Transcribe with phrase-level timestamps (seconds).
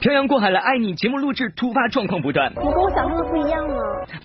[0.00, 3.74] 漂洋过海来爱你节目录制突发状况不断，我跟我想象的不一样呢。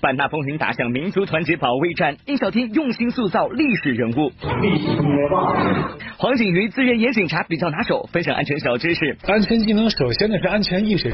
[0.02, 4.32] 半大风云打响民族团结保卫战，印小天用心塑造历史人物。
[6.18, 9.16] 黄景瑜自认演警察比较拿手，分享安全小知识。
[9.28, 11.14] 安全技能首先呢是安全意识。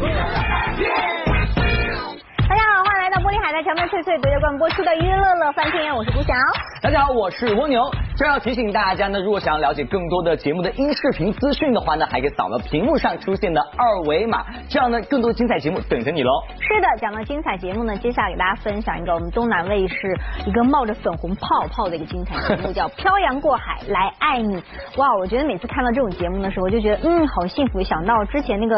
[3.53, 6.33] 在强麦脆脆独家冠播出的娱乐乐翻天，我是顾晓。
[6.81, 7.79] 大家好，我是蜗牛。
[8.15, 16.29] 这要提醒大家呢，如果想要了解更多的节目的音视频资讯的话呢，还可以扫描屏幕上出现的二维码，这样呢，更多的精彩节目等着你喽。
[16.59, 19.95] 是的，讲到精彩节目呢，接下来给大家分享一个我们东南卫视
[20.45, 24.57] 一个冒着粉红泡泡的一个精彩节目，叫《漂洋过海来爱你》。
[24.97, 27.81] 哇，我觉得每次看到这种节目的时候，我就觉得嗯，好幸福。
[27.81, 28.77] 想到之前那个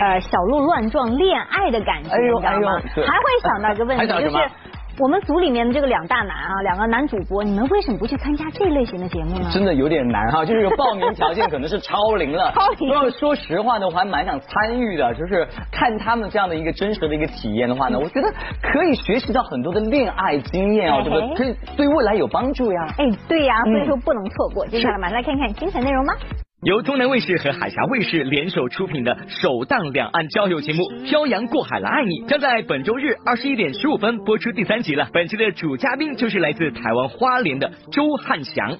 [0.00, 2.80] 呃小鹿乱撞恋爱的感觉，你知道吗？
[2.94, 4.06] 还会想到一个问题。
[4.06, 4.50] 就是
[4.98, 9.50] 我们组里面的这个两大男啊，两个男主播，你们为什么不去参加这类型的节目呢？
[9.52, 12.50] 真的有点难哈，就是报名条件可能是超龄了。
[12.56, 12.88] 超龄。
[12.88, 21.34] 要说实话呢，我还蛮想参与的，就是看他们这样的一个真实的一个体验的话呢，我觉得可以学习到很多的恋爱经验啊，对不对？
[21.34, 22.86] 可以对未来有帮助呀。
[22.96, 24.66] 哎，对呀，所以说不能错过。
[24.66, 26.14] 接下来马上来看看精彩内容吧。
[26.62, 35.06] 由中南卫视和海峡卫视联手出品的首档两岸交友节目《漂洋过海来爱你》将在本周日二十一点十五分播出第三集了。
[35.12, 38.70] 本期的主嘉宾就是来自台湾花莲的周汉祥。
[38.70, 38.76] 海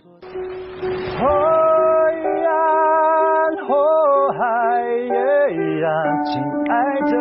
[2.46, 2.56] 岸
[3.68, 3.74] 后
[4.32, 5.14] 海也
[5.78, 7.12] 让亲爱的，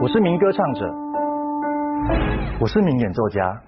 [0.00, 0.86] 我是民歌唱者，
[2.58, 3.60] 我是名演奏家，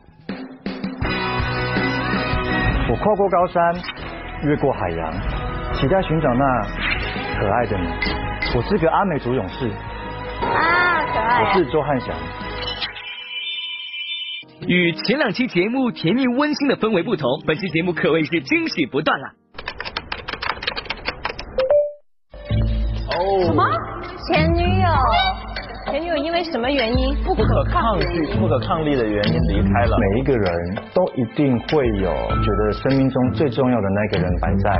[2.91, 3.75] 我跨过高山，
[4.47, 5.42] 越过海洋。
[5.83, 6.45] 期待寻找那
[7.41, 7.89] 可爱的你。
[8.55, 9.69] 我是个阿美族勇士。
[10.41, 11.43] 啊，可爱。
[11.43, 12.15] 我是周汉祥。
[14.69, 19.27] 与前两期节目甜蜜温馨的氛围不同，本期节目可谓是惊喜不断了。
[23.09, 23.45] 哦。
[23.47, 23.65] 什么？
[24.29, 24.89] 前女友？
[25.91, 29.99] 前女友因为什么原因不可抗拒、不可抗力的原因离开了？
[29.99, 34.79] 每一个人都一定会有觉得生命中最重要的那个人摆在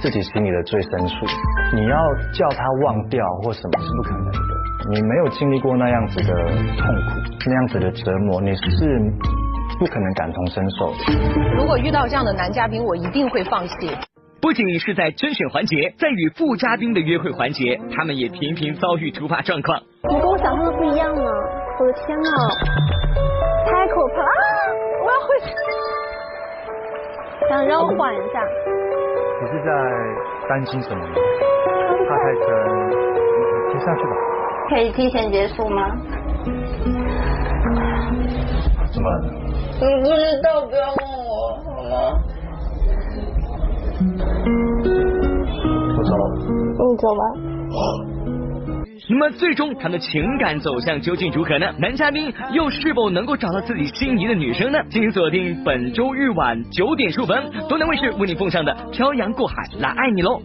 [0.00, 1.26] 自己心里的最深处，
[1.74, 1.96] 你要
[2.32, 4.32] 叫他忘掉或什么是不可能的。
[4.90, 7.12] 你没有经历过那样子的痛苦、
[7.46, 9.00] 那样子的折磨，你是
[9.78, 11.54] 不可能感同身受的。
[11.56, 13.74] 如果遇到这样的男嘉宾，我一定会放弃。
[14.40, 19.80] 不仅是在甄选环节，在与副嘉宾的约会环节，他们也频频遭遇突发状况。
[20.10, 21.22] 你跟我想象的不一样啊！
[21.78, 22.28] 我的天呐，
[27.52, 28.40] 想让我缓一下。
[29.42, 29.68] 你是在
[30.48, 31.04] 担心什么？
[32.08, 32.42] 怕太深，
[33.68, 34.10] 你下去吧。
[34.70, 35.94] 可以提前结束吗？
[38.90, 39.20] 怎么？
[39.82, 41.30] 你不知道，不要问我，
[41.62, 41.94] 好吗？
[45.98, 46.24] 我走了。
[46.78, 47.22] 你走吧。
[49.08, 51.66] 那么最终他的情感走向究竟如何呢？
[51.78, 54.78] 男嘉宾又是否能够找到自己心仪的女生呢？
[54.90, 60.40] 敬请锁定本周日晚九点十五分，东南卫视为你奉上的《漂洋过海来爱你》喽。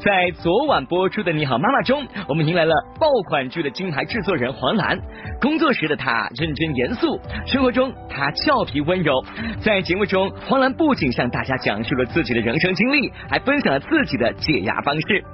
[0.00, 4.96] 在昨晚播出的《你好妈妈》中，我们迎来了爆款剧的金牌制作人黄澜。
[5.40, 9.12] 工作时的她认真严肃，生活中她俏皮温柔。
[9.60, 15.24] 在节目中，黄澜不仅向大家讲述了自己的人生经历，还分享了自己的解压方式。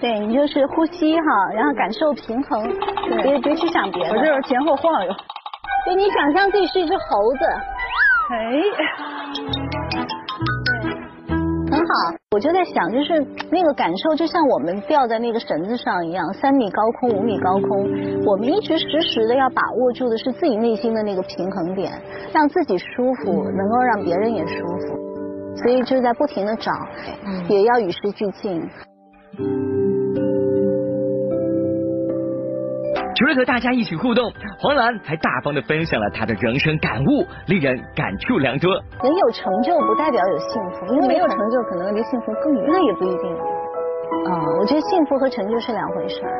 [0.00, 2.62] 对你就是呼吸哈，然后感受平衡，
[3.22, 4.10] 别别去想别的。
[4.10, 5.12] 我就是前后晃悠。
[5.86, 7.44] 对你想象自己是一只猴子。
[8.30, 8.36] 哎。
[10.82, 11.92] 对，很好。
[12.32, 17.88] 我就在想，就是那个感受，就像我们吊在那个绳子上一样，三米高空、五米高空，
[18.26, 21.90] 我们一直时时的要把握住的是自己内心的那个平衡点，
[22.34, 24.98] 让自己舒服，能够让别人也舒服。
[25.56, 26.70] 所以就在不停的找，
[27.48, 28.68] 也要与时俱进。
[33.16, 38.70] 除了和大家一起互动，黄澜还大方的分享了他的人生感悟，令人感触良多。
[38.74, 43.55] 人有成就不代表有幸福，因为没有成就可能离幸福更远，那也不一定。
[44.28, 46.32] 啊，我觉得幸福和成就是两回事儿。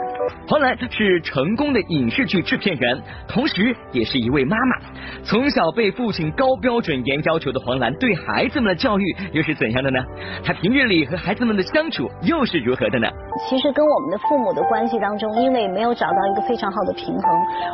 [0.49, 4.77] 黄澜是成功的影视剧制片人，同时也是一位妈妈。
[5.23, 9.99] 从小被父亲高标准严要求的黄澜，对孩子们的教育又是怎样的呢？
[10.45, 13.09] 她平日里和孩子们的相处又是如何的呢？
[13.49, 17.25] 其实跟我们的父母的关系当中，因为没有找到一个非常好的平衡，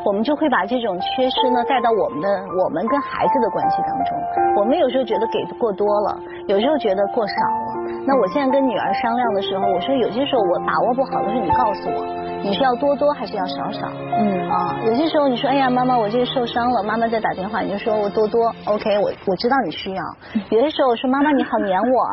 [0.05, 2.29] 我们就会把这种缺失呢带到我们的
[2.65, 4.57] 我们跟孩子的关系当中。
[4.57, 6.19] 我们有时候觉得给的过多了，
[6.49, 7.62] 有时候觉得过少了。
[8.07, 12.05] 那我现在跟女儿商量的时候，我说有些时候我把握不好的时候，你告诉我，
[12.43, 13.87] 你是要多多还是要少少？
[14.19, 20.03] 嗯啊，有些时候你说哎呀妈妈我这个受伤了，妈妈在打电话，你就说我多多，OK 我我知道你需要。
[20.51, 22.05] 有些时候我说妈妈你好黏我，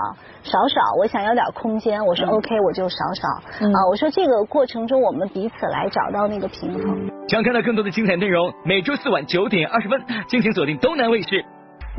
[0.44, 3.28] 少少我想要点空间，我说 OK 我就少少。
[3.68, 7.10] 啊，我说这个过程中我们彼此来找到那个平衡。
[7.28, 11.44] 想看到更多的精彩内容，每周四晚九点二十分，敬请锁定东南卫视。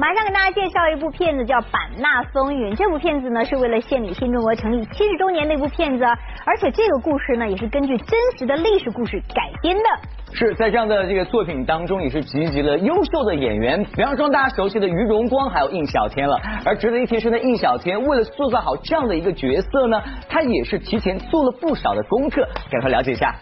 [0.00, 2.72] 马上给大家介绍一部片子，叫《版纳风云》。
[2.74, 6.04] 这部片子呢是为了献礼新中国成立七十周年那部片子，
[6.46, 9.82] 而且这个故事呢也是根据真实的历史故事改编的。
[10.32, 16.40] 是在这样的这个作品当中，也是集结了优秀的演员，比方说大家熟悉的于荣光，还有印小天了。
[16.64, 20.00] 而值得一提是呢，印小天为了塑造好这样的一个角色呢，
[20.30, 23.34] 他也是提前做了不少的功课，赶快了解一下。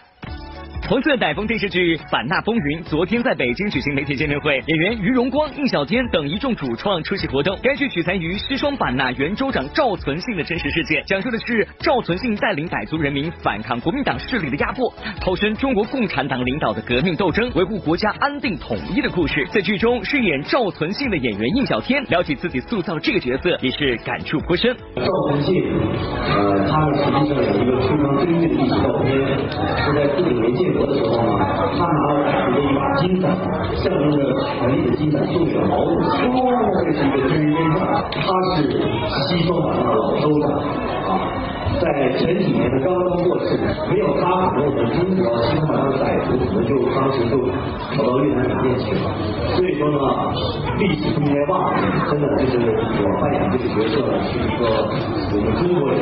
[0.89, 7.55] 红色傣风电视剧《版纳风云》昨天在北京举行媒体见面会，演员于荣光、印小天等一众主创出席活动。
[7.61, 14.91] 该剧取材于西双版纳原州长赵存信的真实事件，讲述的是赵存信带领傣族人民反抗国民党势力的压迫，
[15.21, 19.45] 投身中国共产党领导的革命斗争，维护国家安定统一的故事。
[19.51, 24.75] 在剧中饰演赵存信的演员印小天，聊起自己塑造这个角色，也是感触颇深。
[24.95, 29.13] 赵存信，呃，他实际上有一个非常真实的历史照片，
[29.85, 30.89] 是在四九年建。
[30.89, 31.31] 的时候呢，
[31.77, 33.29] 他拿了傣族的一把金伞，
[33.75, 36.09] 象征着权力的金伞，送给了毛主席。
[36.81, 38.63] 这是一个军人，他是
[39.27, 40.49] 西双版纳的老州长
[41.05, 41.19] 啊，
[41.79, 41.83] 在
[42.17, 43.59] 前几年的刚刚过世，
[43.91, 47.37] 没有他，可能我们中国西双版纳的歹徒可能就当时就
[47.95, 49.05] 跑到越南缅甸去了。
[49.55, 49.99] 所以说呢，
[50.79, 51.75] 历史不应该忘，
[52.09, 52.65] 真的就是
[53.03, 53.95] 我扮演这个角色
[54.25, 54.65] 是一个
[55.31, 56.01] 我们中国人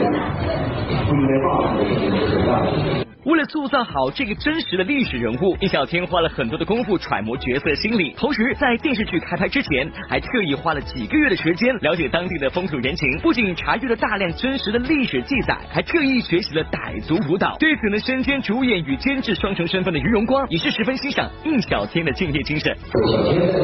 [1.07, 3.06] 不应该忘的这么一个存在。
[3.27, 17.57] 为了塑造好这个真实的历史人物，印小天花了很多的功夫揣摩角色心理，同时在电视剧开拍之前，还特意花了几个月的时间了解当地的风土人情，不仅查阅了大量真实的历史记载，还特意学习了傣族舞蹈。
[17.59, 22.73] 对此呢，身兼主演与监制双重身份的于荣光也是十分欣赏印小天的敬业精神。
[23.11, 23.59] 小天在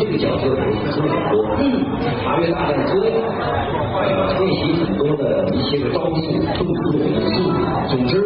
[0.00, 1.56] 这个角色很多，
[2.24, 3.12] 查阅大量资料，
[4.40, 7.52] 练习很多的一些个招数、动作武术，
[7.88, 8.20] 总之。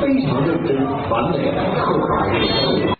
[0.00, 0.76] 非常认真、
[1.10, 1.50] 完美
[1.84, 2.95] 刻画这个新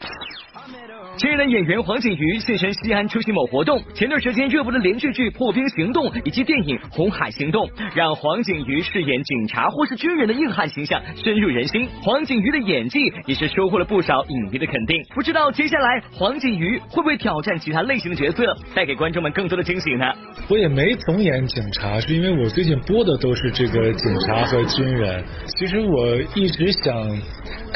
[1.37, 3.83] 人演员黄景瑜现身西安出席某活动。
[3.95, 11.89] 前段时间热播的连续剧《破冰行动》以及电影《红海行动》，让黄景瑜饰演警察或是军人的硬汉形象深入人心。
[12.03, 15.03] 黄景瑜的演技也是收获了不少影迷的肯定。
[15.15, 20.07] 不知道接下来黄景瑜会不会挑战其他类型的角色，带给观众们更多的惊喜呢？
[20.49, 25.23] 我也没总演警察，是因为我最近播的都是这个警察和军人。
[25.59, 26.95] 其实我一直想。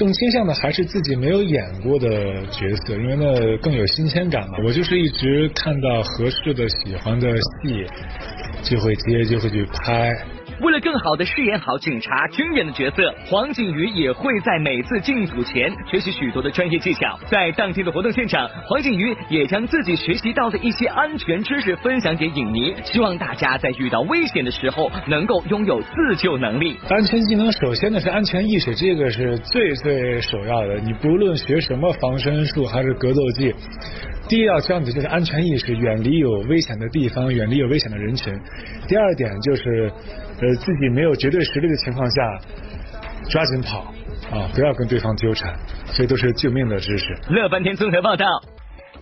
[0.01, 2.09] 更倾向的还是自己没有演过的
[2.47, 4.57] 角色，因为那更有新鲜感嘛。
[4.65, 7.85] 我就是一直看到合适的、喜欢的戏，
[8.63, 10.11] 就会接，就会去拍。
[10.61, 17.19] 为了更好的饰演好警察、军人的角色，黄景瑜也会在每次进组前学习许多的专业技巧。
[17.31, 26.77] 在当天的活动现场，黄景瑜也将自己学习到的一些安全知识分享给影迷，希望大家在遇到危险的时候能够拥有自救能力。
[26.91, 30.75] 安全技能首先呢是安全意识，这个是最最首要的。
[30.81, 33.55] 你不论学什么防身术还是格斗技。
[34.31, 38.33] 第一要教你的就是安全意识，远离有危险的地方，远离有危险的人群。
[38.87, 39.93] 第二点就是，
[40.41, 42.39] 呃，自己没有绝对实力的情况下，
[43.29, 43.93] 抓紧跑
[44.31, 45.53] 啊，不要跟对方纠缠，
[45.95, 47.13] 这都是救命的知识。
[47.29, 48.25] 乐翻天综合报道。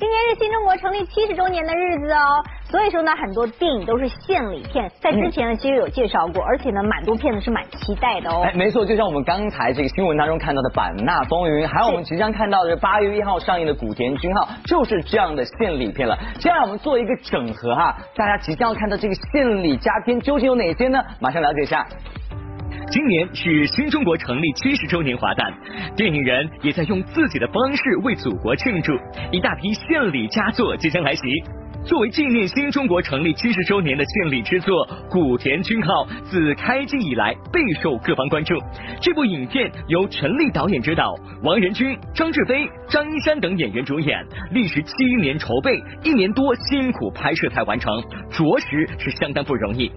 [0.00, 8.42] 今年是新中国成立七十周年的日子哦，所以说呢，很多电影都是献礼片，在之前呢其实有介绍过，而且呢，蛮多片子是蛮期待的哦。
[8.44, 16.18] 哎，没错，就像我们刚才这个新闻当中看到的《版纳风云》，还有我们即将看到的八月一号上映的《古田军号》，就是这样的献礼片了。
[16.38, 21.02] 接下来我们做一个整合哈，大家即将要看到这个献礼佳片究竟有哪些呢？
[21.20, 21.86] 马上了解一下。
[22.90, 25.54] 今年是新中国成立七十周年华诞，
[25.96, 28.92] 电影人也在用自己的方式为祖国庆祝，
[29.30, 31.22] 一大批献礼佳作即将来袭。
[31.88, 38.54] 作为纪念新中国成立七十周年的献礼之作《古田军号》，自开机以来备受各方关注。
[39.00, 47.90] 这部影片由陈立导演执导，王仁君、张志飞、张一山等演员主演，历时七年筹备，一年多辛苦拍摄才完成，
[48.28, 49.90] 着实是相当不容易。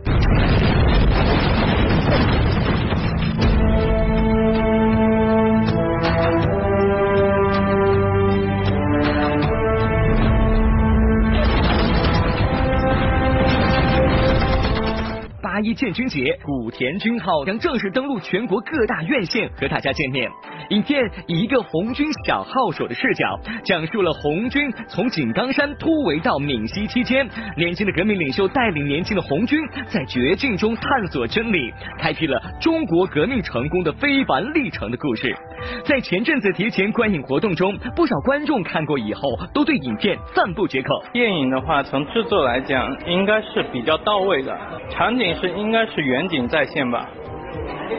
[15.64, 20.30] 一建军节，古田军号将正式登陆全国各大院线和大家见面。
[20.70, 27.28] 影片以一个红军小号手的视角，讲述了红军从井冈山突围到闽西期间，
[27.58, 35.36] 年轻的革命领袖带领年轻的红军在绝境中探索真理，开辟了中国革命成功的非凡历程的故事。
[35.84, 39.22] 在前阵子提前观影活动中，不少观众看过以后
[39.54, 41.04] 都对影片赞不绝口。
[41.14, 44.58] 电影的话，从制作来讲，应该是比较到位的，
[44.90, 47.08] 场景是应该是远景再现吧。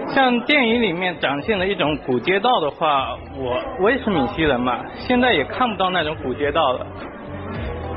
[0.08, 6.86] 像电影里面展现的一种古街道的话，我我也是闽西人嘛，现在也看不到那种古街道了。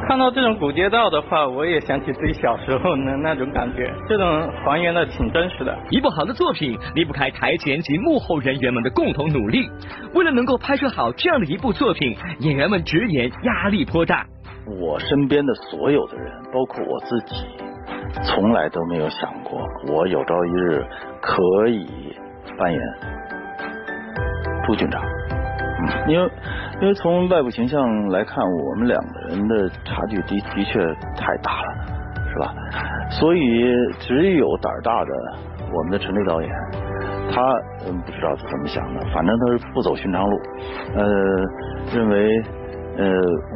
[0.07, 5.75] 看到这种古街道的话，我也想起自己小时候的那种感觉，这种还原的挺真实的。
[5.89, 9.67] 一部好的作品离不开台前及幕后人员们的共同努力。
[10.13, 14.25] 为了能够拍摄好这样的一部作品，演员们直言压力颇大。
[14.79, 17.35] 我身边的所有的人，包括我自己，
[18.23, 20.85] 从来都没有想过我有朝一日
[21.21, 22.15] 可以
[22.57, 22.81] 扮演
[24.65, 25.01] 朱军长。
[25.03, 26.31] 嗯，因为。
[26.81, 30.77] 因为从外部形象来看，我们两个人的差距的的确
[31.15, 31.73] 太大了，
[32.29, 32.53] 是吧？
[33.11, 35.11] 所以只有胆儿大的
[35.71, 36.51] 我们的陈立导演，
[37.31, 37.41] 他
[37.87, 40.37] 嗯不知道是怎么想的，反正他是不走寻常路，
[40.95, 41.05] 呃，
[41.95, 42.43] 认为
[42.97, 43.05] 呃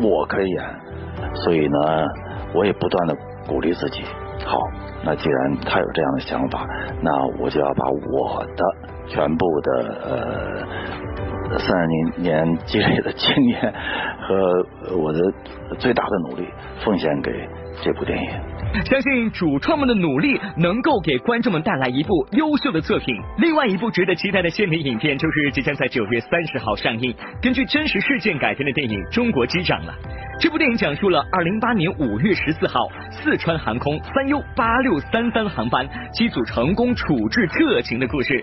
[0.01, 0.63] 我可以演，
[1.33, 1.77] 所以呢，
[2.55, 3.13] 我也不断的
[3.49, 4.05] 鼓励自己。
[4.45, 4.57] 好，
[5.03, 6.67] 那既然他有这样的想法，
[7.01, 8.63] 那我就要把我的
[9.07, 10.67] 全部的呃。
[11.57, 13.73] 三十年年积累的经验
[14.21, 14.63] 和
[14.95, 15.19] 我的
[15.79, 16.47] 最大的努力
[16.85, 17.31] 奉献给
[17.81, 18.29] 这部电影。
[18.85, 23.15] 相信主创们的努力能够给观众们带来一部优秀的作品。
[23.37, 29.93] 另外一部值得期待的献礼影片就是即将在九月三十号上映，根据真实事件改编的电影《中国机长》了。
[30.39, 32.79] 这部电影讲述了二零一八年五月十四号，
[33.11, 38.41] 四川航空三 U 八六三三航班机组成功处置特勤的故事。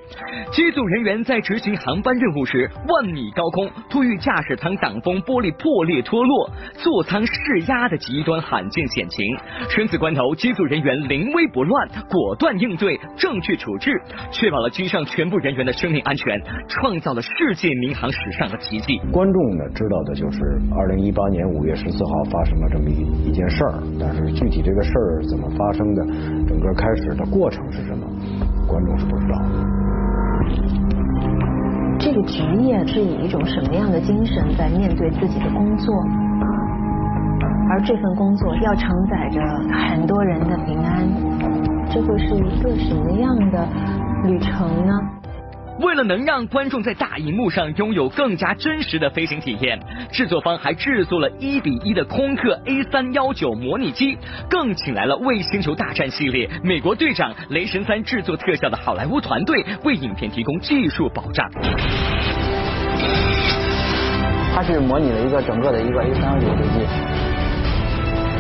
[0.52, 9.24] 机组人员在执行航班任务时，万米高空突遇驾驶舱挡风玻璃破裂脱落，座舱失压的极端罕见险情。
[9.70, 13.92] 生死关头，机组人员临危不乱，果断应对，正确处置，
[14.32, 18.98] 确保了机上全部人员的生命安全，创造了世界民航史上的奇迹。
[19.10, 20.38] 观众呢知道的就是
[20.76, 21.86] 二零一八年五月十。
[21.86, 26.04] 十四号发生了这么一一件事儿，但是具体这个事儿怎么发生的，
[26.48, 28.04] 整个开始的过程是什么，
[28.66, 29.46] 观众是不知道的。
[32.00, 35.94] 这个职业是以一种什么样的精神在面对自己的工作？
[37.68, 39.40] 而这份工作要承载着
[39.88, 41.06] 很多人的平安，
[41.90, 43.68] 这会是一个什么样的
[44.24, 44.92] 旅程呢？
[45.80, 49.78] 为了能让观众在大荧幕上拥有更加真实的飞行体验，
[50.10, 54.16] 制作方还制作了一比一的空客 A 三幺九模拟机，
[54.48, 61.46] 更请来了为《星球大战》系列《美国队长》《雷神三》制作特效的好莱坞团队，为影片提供技术保障。
[64.54, 66.86] 它是模拟了一个整个的一个 A 三幺九飞机，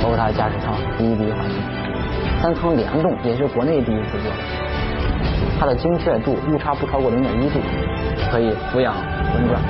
[0.06, 1.58] 包括它的驾驶舱一比一环境，
[2.40, 4.30] 三舱联动也是国内第一次做。
[5.58, 7.58] 它的精确度误差不超过零点一度，
[8.30, 8.94] 可以俯仰
[9.32, 9.60] 观转。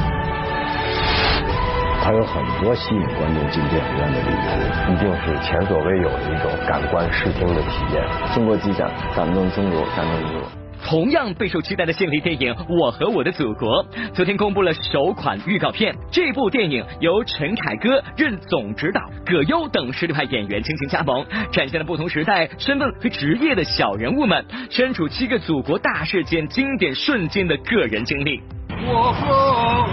[2.03, 8.05] 它有很多吸引观众进电影院的理由，一定是前所未有的一种感官视听的体验。
[8.35, 10.66] 中国机长感动中国，感动中国。
[10.87, 15.93] 同样备受期待的献礼电影《我和我的祖国》昨天公布了首款预告片。
[16.13, 28.41] 这部电影由陈凯歌任总指导，葛优等实力派演员倾情加盟，展现了不同时代身份和职业的小人物们身处七个祖国大事件经典瞬间的个人经历。
[28.87, 29.27] 我和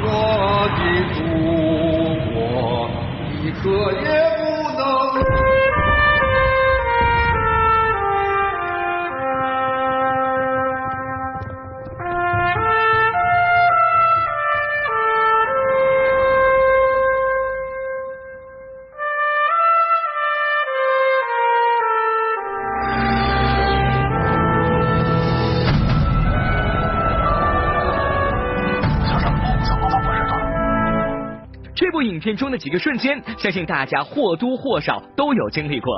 [0.06, 0.84] 我的
[1.16, 1.24] 祖
[2.36, 2.88] 国，
[3.44, 3.92] 一刻
[32.14, 35.92] 影片中的几个瞬间，相信大家或多或少都有经历过。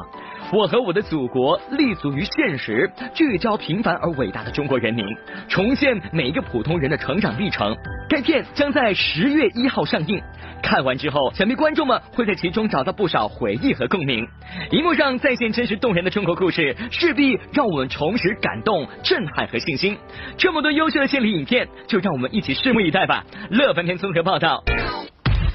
[0.54, 5.06] 我和我的祖国立足于现实，聚焦平凡而伟大的中国人民，
[5.50, 7.76] 重现每一个普通人的成长历程。
[8.08, 10.22] 该片将在十月一号上映，
[10.64, 14.26] 看完之后，想必观众们会在其中找到不少回忆和共鸣。
[14.72, 19.98] 荧幕上再现真实动人的中国故事，势必让我们重拾感动、震撼和信心。
[20.38, 23.26] 这么多优秀的献礼影片，就让我们一起拭目以待吧。
[23.50, 24.64] 乐翻天综合报道。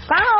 [0.08, 0.39] 广告后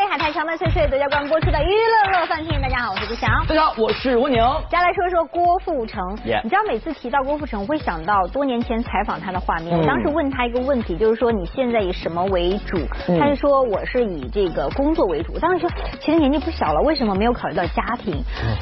[0.00, 0.10] 换回到玻璃。
[0.10, 3.30] 海苔荞麦脆脆独家冠播出的娱乐乐饭厅，大家好，我是朱翔。
[3.46, 4.60] 大家好，我是蜗牛。
[4.68, 6.02] 接下来说说郭富城。
[6.24, 9.76] 你知道每次提到郭富城，我会想到多年前采访他的画面。
[9.76, 12.78] 嗯我当时问他一个问题，就是说你现在以什么为主？
[13.08, 15.32] 嗯他就说我是以这个工作为主。
[15.34, 18.14] 我当时说其实年纪不小了，为什么没有考虑到家庭？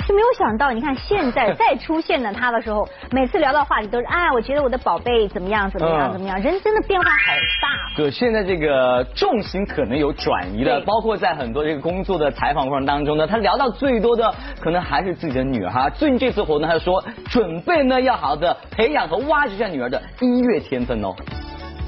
[0.07, 7.69] 就没有想到，你看现在再出现的他的时候，每次聊到话题都是哎，我觉得我的宝贝怎么样怎么样嗯怎么样，人真的变化好大。
[7.97, 15.91] 对，现在这个重心可能有转移了，包括在很多这个工作的采访过程当中呢，他聊到最多的可能还是自己的女儿哈。
[15.91, 21.15] 最近这次活动，他就说准备呢要好好的培养和挖掘一下女儿的音乐天分哦。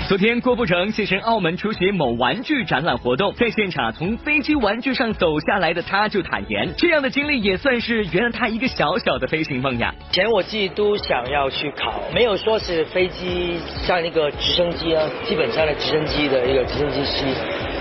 [0.09, 9.95] 昨天，郭富城现身澳门出席某玩具展览活动，在现场从飞机玩具上走下来的他，就坦言，这样的经历也算是圆了他一个小小的飞行梦呀。
[10.11, 17.27] 以前我自己都想要去考，没有说是飞机像那个直升机啊，基本上的直升机的一个直升机师，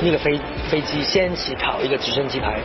[0.01, 0.39] 那个飞
[0.69, 2.59] 飞机先去考一个直升机牌，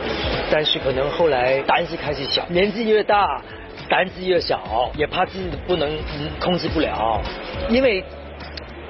[0.51, 3.41] 但是可能后来胆子开始小，年纪越大，
[3.89, 5.89] 胆子越小，也怕自己不能
[6.39, 7.21] 控制不了，
[7.69, 8.03] 因为。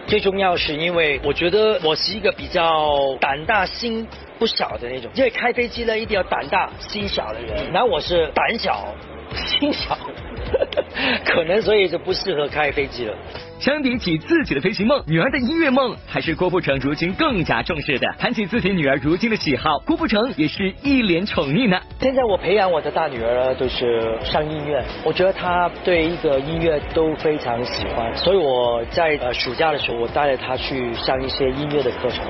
[0.07, 8.93] 最重要是因为我觉得我是一个比较胆大心不小的那种，因为开飞机呢一定要胆大心小的人，然后我是胆小
[9.35, 9.97] 心小，
[11.25, 13.13] 可能所以就不适合开飞机了。
[13.57, 18.07] 相比起自己的飞行梦，女儿的音乐梦还是郭富城如今更加重视的。
[18.19, 21.79] 谈起自己女儿如今的喜好，郭富城也是一脸宠溺呢。
[22.01, 32.25] 现在我培养我的大女儿呢，就是上音乐，我觉得她对一个音乐都非常喜欢，所以我在呃暑假的时候，我带着她去上一些音乐的课程，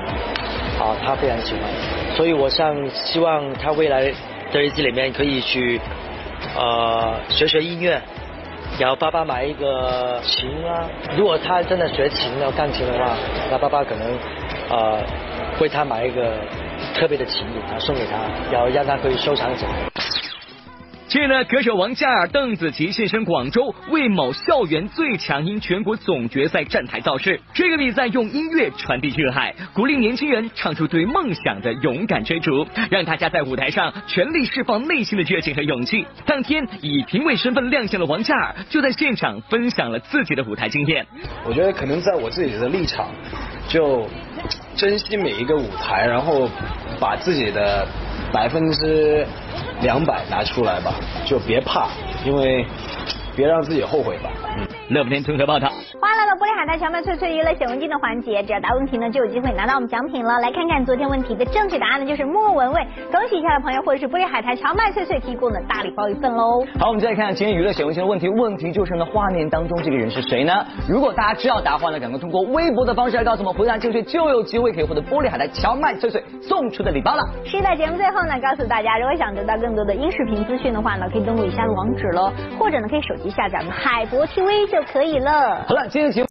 [0.80, 1.64] 啊，她非常喜欢，
[2.16, 4.14] 所以我想希望她未来
[4.52, 5.82] 的日子里面可以去
[6.56, 8.02] 呃学学音乐。
[8.78, 10.84] 然后爸爸买一个琴啊，
[11.16, 13.16] 如果他真的学琴要钢琴的话，
[13.50, 14.18] 那爸爸可能
[14.70, 15.00] 呃
[15.62, 16.34] 为他买一个
[16.94, 18.18] 特别的琴给他送给他，
[18.52, 19.72] 然后让他可以收藏起来。
[21.08, 27.40] 近日呢，歌手王嘉尔、邓紫棋现身广州，为某校园最强音全国总决赛站台造势。
[27.54, 36.08] 这个比赛用音乐传递热爱，鼓励年轻人唱出对梦想的勇敢追逐，让大家在舞台上全力释放内心的热情和勇气。
[36.26, 41.06] 当天以评委身份亮相的王嘉尔，就在现场分享了自己的舞台经验。
[41.46, 43.12] 我觉得可能在我自己的立场，
[43.68, 44.10] 就
[44.76, 46.50] 珍惜每一个舞台，然后
[47.00, 47.88] 把自己的
[48.36, 49.26] 百分之
[49.82, 50.94] 两百拿出来吧，
[51.26, 51.88] 就别怕，
[52.26, 52.66] 因为
[53.34, 54.30] 别让自己后悔吧。
[54.58, 54.68] 嗯。
[54.90, 55.68] 乐不天综合报道。
[56.00, 60.40] 欢迎来到玻璃海苔荞麦脆脆娱乐显微镜的环节，只要答问题呢，就有机会拿到我们奖品了。
[60.40, 62.86] 来看看昨天问题的正确答案呢，就是莫文蔚。
[63.12, 66.64] 恭喜以下的朋友或者是玻璃海苔荞麦脆脆提供的大礼包一份喽。
[66.80, 70.54] 好，我们再来看看今天娱乐显微镜的问题，问题就是呢，画面当中这个人是谁呢？
[70.88, 77.24] 如果大家知道答案呢，赶快通过微博的方式来告诉我们，回答正确就有机会可以获得玻璃海苔荞麦脆脆送出的礼包了。
[77.44, 85.66] 是的，节目最后呢，告诉大家，如果想得到更多的音视频资讯的话呢，可以登录以下的网址喽，或者呢，可以手机下载我们海博微就可以了。
[85.68, 86.24] 好了，今天节目。